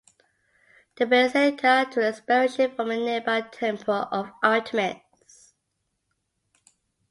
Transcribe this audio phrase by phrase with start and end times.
[0.95, 5.53] The basilica took inspiration from the nearby Temple of Artemis.